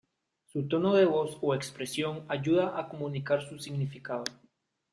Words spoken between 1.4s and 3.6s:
o expresión ayuda a comunicar su